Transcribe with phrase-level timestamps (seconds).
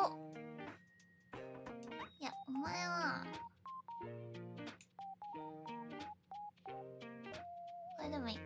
[0.00, 0.32] お。
[2.20, 3.26] いやお前は。
[7.96, 8.42] これでもいいか。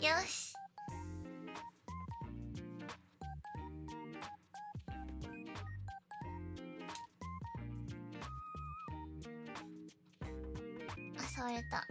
[0.00, 0.54] よし。
[11.16, 11.86] あ触れた。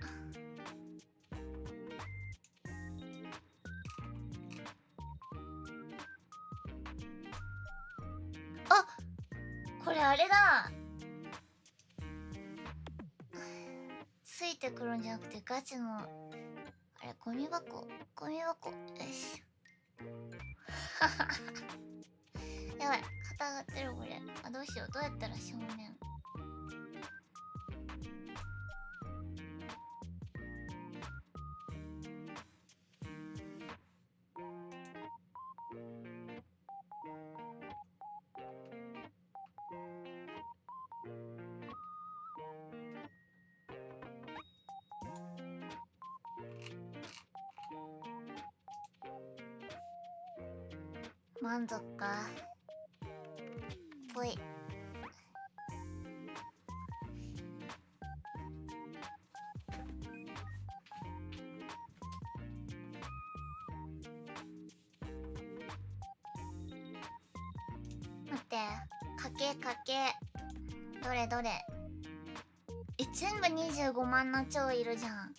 [9.93, 10.71] れあれだ。
[14.23, 16.07] ついてくるんじゃなくてガチのあ
[17.03, 17.87] れゴミ箱？
[18.15, 18.71] ゴミ箱？
[18.71, 18.75] よ
[19.11, 19.43] し。
[22.79, 23.03] やばい。
[23.37, 24.19] 肩上がってるこれ。
[24.43, 24.87] あどうしよう。
[24.91, 25.67] どうやったら正面
[51.43, 52.29] 満足か？
[54.13, 54.39] ぽい。
[68.31, 68.55] 待って。
[69.21, 70.13] かけかけ。
[71.03, 71.49] どれどれ？
[72.99, 75.33] え全部25万の超いるじゃん。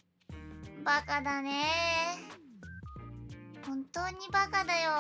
[0.84, 1.64] バカだね。
[3.66, 4.90] 本当にバカだよ。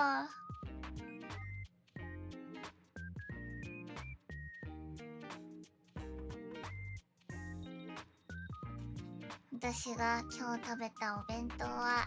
[9.56, 12.06] 私が今日食べたお弁当は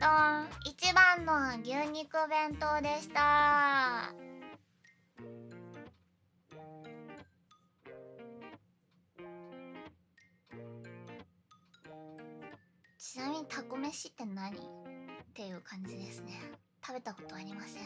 [0.00, 4.14] ドン一番の牛肉弁当でした。
[12.96, 14.56] ちなみにタコ飯って何？
[14.56, 14.58] っ
[15.34, 16.40] ていう感じですね。
[16.86, 17.82] 食べたことありません。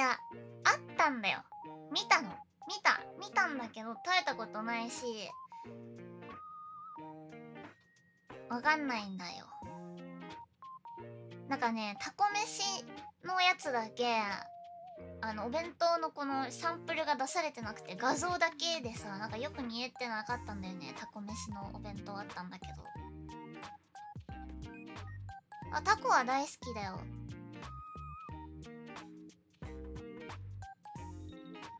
[0.00, 0.18] やあっ
[0.96, 1.42] たんだよ。
[1.92, 2.30] 見たの。
[2.66, 3.00] 見た。
[3.18, 5.04] 見たんだけど食べたことないし
[8.48, 9.46] わかんないんだよ。
[11.48, 12.84] なんかねタコ飯
[13.24, 14.06] のやつだけ
[15.20, 20.94] あのお弁当のこのサンプルが出されてなくて画像だけでさなんかよく見えてなかったんだよね。
[20.98, 22.72] タコ飯のお弁当あったんだけど。
[25.72, 26.98] あタコは大好きだよ。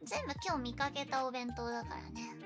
[0.02, 2.39] 全部今日見かけたお弁当だからね。